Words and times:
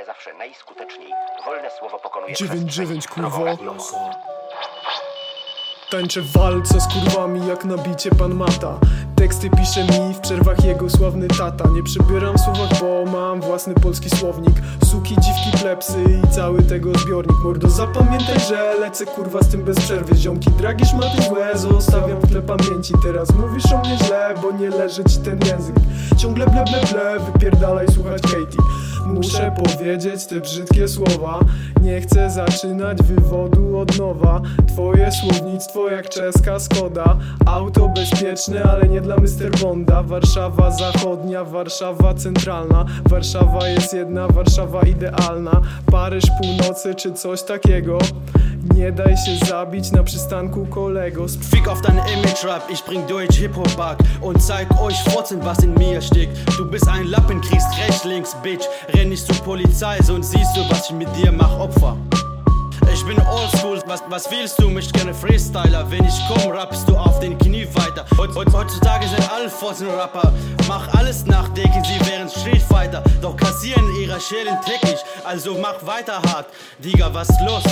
ale 0.00 0.06
zawsze 0.06 0.34
najskuteczniej. 0.34 1.12
Wolne 1.46 1.70
słowo 1.78 1.98
pokonuje 1.98 2.34
Dziewięć, 2.34 2.60
przestrzeń 2.64 2.86
dziewięć, 2.86 3.08
kurwo. 3.08 3.30
prowokatywną. 3.30 3.76
Tańczę 5.90 6.20
walce 6.22 6.80
z 6.80 6.86
kurwami 6.88 7.46
jak 7.46 7.64
na 7.64 7.76
bicie 7.76 8.10
pan 8.10 8.34
Mata 8.34 8.78
Teksty 9.20 9.50
pisze 9.50 9.84
mi 9.84 10.14
w 10.14 10.20
przerwach 10.20 10.64
jego 10.64 10.90
sławny 10.90 11.28
tata. 11.28 11.68
Nie 11.74 11.82
przybieram 11.82 12.38
słowach, 12.38 12.80
bo 12.80 13.04
mam 13.12 13.40
własny 13.40 13.74
polski 13.74 14.10
słownik. 14.10 14.54
Suki, 14.84 15.14
dziwki, 15.14 15.62
plepsy 15.62 15.96
i 16.24 16.28
cały 16.34 16.62
tego 16.62 16.98
zbiornik. 16.98 17.36
Mordo 17.44 17.68
zapamiętaj, 17.68 18.40
że 18.48 18.74
lecę 18.80 19.06
kurwa 19.06 19.42
z 19.42 19.48
tym 19.48 19.62
bez 19.62 19.80
przerwy. 19.80 20.16
Ziomki, 20.16 20.50
dragi 20.50 20.86
szmaty 20.86 21.22
złe, 21.22 21.58
zostawiam 21.58 22.20
w 22.20 22.30
tle 22.30 22.42
pamięci. 22.42 22.94
Teraz 23.02 23.34
mówisz 23.34 23.72
o 23.72 23.78
mnie 23.78 23.98
źle, 24.06 24.34
bo 24.42 24.52
nie 24.52 24.70
leży 24.70 25.04
ci 25.04 25.18
ten 25.18 25.38
język. 25.46 25.76
Ciągle 26.16 26.46
ble 26.46 26.64
ble 26.64 26.80
ble, 26.92 27.20
wypierdalaj 27.32 27.88
słuchać 27.88 28.22
Katie. 28.22 28.62
Muszę 29.06 29.52
powiedzieć 29.64 30.26
te 30.26 30.40
brzydkie 30.40 30.88
słowa. 30.88 31.40
Nie 31.82 32.00
chcę 32.00 32.30
zaczynać 32.30 33.02
wywodu 33.02 33.78
od 33.78 33.98
nowa. 33.98 34.40
Twoje 34.68 35.12
słownictwo 35.12 35.88
jak 35.88 36.08
czeska 36.08 36.58
Skoda. 36.58 37.16
Auto 37.46 37.88
bezpieczne, 37.88 38.62
ale 38.62 38.88
nie 38.88 39.00
dla 39.00 39.09
Mr. 39.16 39.60
Bonda 39.60 40.02
Warszawa 40.02 40.70
zachodnia, 40.70 41.44
Warszawa 41.44 42.14
centralna 42.14 42.84
Warszawa 43.10 43.68
jest 43.68 43.94
jedna, 43.94 44.28
Warszawa 44.28 44.82
idealna 44.82 45.60
Paryż 45.90 46.24
północy 46.42 46.94
czy 46.94 47.12
coś 47.12 47.42
takiego 47.42 47.98
Nie 48.74 48.92
daj 48.92 49.16
się 49.16 49.46
zabić 49.46 49.92
na 49.92 50.02
przystanku 50.02 50.66
kolego 50.66 51.26
Fick 51.28 51.68
auf 51.68 51.80
dein 51.82 51.98
Image-Rap, 51.98 52.70
ich 52.70 52.84
bring 52.86 53.06
Deutsch 53.06 53.36
Hip-Hop-Back 53.36 53.98
und 54.22 54.42
zeig 54.42 54.68
euch 54.80 54.96
Fotzen, 55.02 55.40
was 55.44 55.64
in 55.64 55.74
mir 55.74 56.02
steckt. 56.02 56.58
Du 56.58 56.64
bist 56.70 56.88
ein 56.88 57.06
Lappen, 57.06 57.40
kriegst 57.40 57.68
rechts, 57.78 58.04
links, 58.04 58.36
Bitch. 58.42 58.64
Renn 58.94 59.08
nicht 59.08 59.26
zur 59.26 59.36
Polizei, 59.44 59.98
sonst 60.02 60.30
siehst 60.30 60.56
du, 60.56 60.60
was 60.70 60.90
ich 60.90 60.96
mit 60.96 61.08
dir 61.16 61.32
mach, 61.32 61.58
Opfer. 61.58 61.96
Ich 63.00 63.06
bin 63.06 63.18
oldschool, 63.26 63.82
was, 63.86 64.02
was 64.10 64.30
willst 64.30 64.60
du? 64.60 64.68
Mich 64.68 64.92
gerne 64.92 65.14
Freestyler. 65.14 65.90
Wenn 65.90 66.04
ich 66.04 66.14
komm, 66.28 66.52
rappst 66.52 66.86
du 66.86 66.94
auf 66.94 67.18
den 67.20 67.38
Knie 67.38 67.66
weiter. 67.72 68.04
Heut, 68.18 68.34
heut, 68.34 68.52
heutzutage 68.52 69.08
sind 69.08 69.32
alle 69.32 69.48
Fotzen-Rapper. 69.48 70.30
Mach 70.68 70.86
alles 70.92 71.24
nach, 71.24 71.48
denken 71.48 71.82
sie 71.82 71.98
wären 72.10 72.28
Street 72.28 72.60
Fighter. 72.60 73.02
Doch 73.22 73.36
kassieren 73.38 73.86
ihre 73.98 74.20
Schälen 74.20 74.54
täglich. 74.66 75.00
Also 75.24 75.54
mach 75.54 75.84
weiter 75.86 76.20
hart. 76.20 76.48
Digga, 76.78 77.12
was 77.14 77.28
los? 77.46 77.64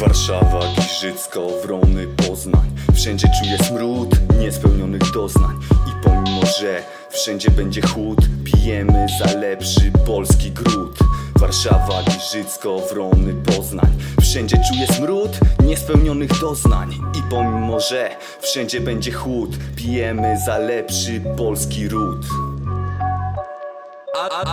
Warszawa, 0.00 0.64
Giżycko, 0.74 1.50
Wrony, 1.62 2.06
Poznań 2.06 2.74
Wszędzie 2.94 3.28
czuję 3.38 3.58
smród 3.58 4.16
niespełnionych 4.38 5.12
doznań 5.12 5.56
I 5.86 6.04
pomimo, 6.04 6.40
że 6.60 6.82
wszędzie 7.10 7.50
będzie 7.50 7.82
chłód 7.82 8.18
Pijemy 8.44 9.06
za 9.18 9.38
lepszy 9.38 9.92
polski 10.06 10.50
gród 10.50 10.98
Warszawa, 11.40 12.02
Giżycko, 12.02 12.78
Wrony, 12.78 13.34
Poznań 13.34 13.96
Wszędzie 14.20 14.56
czuję 14.68 14.86
smród 14.86 15.38
niespełnionych 15.64 16.40
doznań 16.40 16.92
I 17.18 17.22
pomimo, 17.30 17.80
że 17.80 18.10
wszędzie 18.40 18.80
będzie 18.80 19.12
chłód 19.12 19.50
Pijemy 19.76 20.38
za 20.46 20.58
lepszy 20.58 21.20
polski 21.36 21.88
ród 21.88 22.26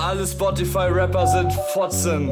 Alle 0.00 0.26
Spotify-Rapper 0.26 1.26
sind 1.26 1.52
Fotzen. 1.74 2.28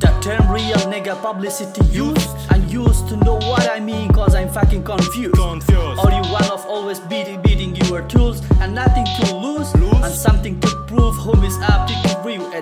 That 0.00 0.22
term 0.22 0.50
real 0.52 0.90
nigga 0.90 1.14
publicity 1.16 1.80
used 1.92 2.30
and 2.50 2.70
used 2.70 3.08
to 3.08 3.16
know 3.16 3.38
what 3.38 3.70
I 3.78 3.80
mean 3.80 4.12
cause 4.12 4.34
I'm 4.34 4.48
fucking 4.48 4.82
confused. 4.82 5.34
Confused. 5.34 6.00
Are 6.04 6.12
you 6.12 6.22
one 6.32 6.50
of 6.50 6.66
always 6.66 7.00
beating 7.00 7.40
beating 7.42 7.76
your 7.76 8.02
tools 8.02 8.42
and 8.60 8.74
nothing 8.74 9.04
to 9.04 9.23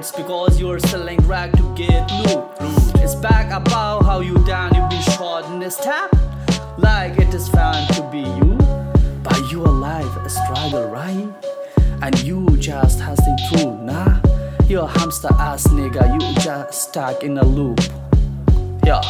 It's 0.02 0.10
because 0.10 0.58
you're 0.58 0.80
selling 0.80 1.20
rag 1.28 1.52
to 1.52 1.74
get 1.76 2.10
loot. 2.10 2.44
It's 3.04 3.14
back 3.14 3.52
about 3.52 4.04
how 4.04 4.18
you 4.18 4.34
down 4.44 4.74
you 4.74 4.84
be 4.88 5.00
shot 5.00 5.44
in 5.52 5.60
this 5.60 5.76
tap 5.76 6.12
like 6.76 7.20
it 7.20 7.32
is 7.32 7.46
fun 7.46 7.86
to 7.94 8.02
be 8.10 8.18
you, 8.18 8.56
but 9.22 9.38
you 9.52 9.62
alive 9.62 10.16
a 10.16 10.28
struggle 10.28 10.88
right? 10.88 11.32
And 12.02 12.20
you 12.24 12.48
just 12.56 12.98
hustling 12.98 13.36
through, 13.48 13.84
nah? 13.84 14.18
You're 14.66 14.86
a 14.86 14.98
hamster 14.98 15.32
ass 15.34 15.68
nigga, 15.68 16.12
you 16.14 16.42
just 16.42 16.90
stuck 16.90 17.22
in 17.22 17.38
a 17.38 17.44
loop. 17.44 17.78
Yeah. 18.84 19.02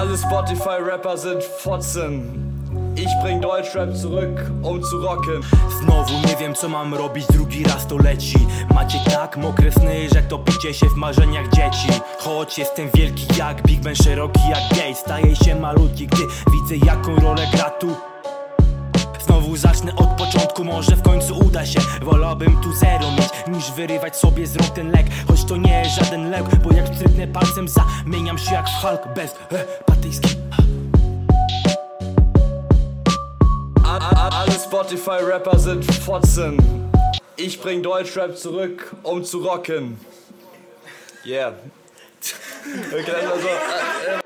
Alle 0.00 0.16
Spotify-Rapper 0.16 1.18
sind 1.18 1.42
Fotzen. 1.42 2.94
Ich 2.96 3.10
bring 3.22 3.38
Deutschrap 3.42 3.94
zurück, 3.94 4.50
um 4.62 4.82
zu 4.82 4.96
rocken. 4.96 5.42
Znowu 5.80 6.12
nie 6.26 6.36
wiem 6.36 6.54
co 6.54 6.68
mam 6.68 6.94
robić, 6.94 7.26
drugi 7.26 7.64
raz 7.64 7.86
to 7.86 7.96
leci. 7.96 8.46
Macie 8.74 8.98
tak 9.10 9.36
mokre 9.36 9.72
sny, 9.72 10.08
że 10.14 10.22
topicie 10.22 10.74
się 10.74 10.86
w 10.86 10.94
marzeniach 10.94 11.48
dzieci. 11.48 12.00
Choć 12.18 12.58
jestem 12.58 12.88
wielki 12.94 13.26
jak 13.38 13.62
Big 13.62 13.80
Ben, 13.80 13.96
szeroki 13.96 14.40
jak 14.50 14.78
gay 14.78 14.94
Staję 14.94 15.36
się 15.36 15.54
malutki, 15.54 16.06
gdy 16.06 16.22
widzę 16.52 16.86
jaką 16.86 17.16
rolę 17.16 17.46
gra 17.52 17.70
tu. 17.70 17.96
Znowu 19.26 19.56
zacznę 19.56 19.96
od 19.96 20.08
początku, 20.08 20.39
może 20.64 20.96
w 20.96 21.02
końcu 21.02 21.38
uda 21.38 21.66
się 21.66 21.80
Wolałbym 22.02 22.60
tu 22.60 22.72
zero 22.72 23.12
mieć, 23.12 23.56
niż 23.56 23.72
wyrywać 23.72 24.16
sobie 24.16 24.46
z 24.46 24.56
rąk 24.56 24.70
ten 24.70 24.90
lek 24.90 25.06
Choć 25.28 25.44
to 25.44 25.56
nie 25.56 25.84
żaden 25.84 26.30
lek, 26.30 26.56
bo 26.56 26.72
jak 26.72 26.86
stryknę 26.86 27.26
palcem 27.26 27.66
Zamieniam 27.68 28.38
się 28.38 28.54
jak 28.54 28.66
w 28.68 28.82
Hulk 28.82 29.14
bez 29.14 29.30
e, 29.32 29.64
patyjski 29.86 30.28
Alle 34.30 34.52
Spotify-Rapper 34.52 35.58
sind 35.58 35.84
Fotzen. 35.84 36.56
Ich 37.36 37.60
bring 37.60 37.82
Deutschrap 37.82 38.38
zurück, 38.38 38.94
um 39.02 39.24
zu 39.24 39.42
rocken. 39.42 39.98
Yeah. 41.24 41.52
Okay, 42.92 43.26
also, 43.26 43.48
äh, 43.48 44.16
äh, 44.16 44.19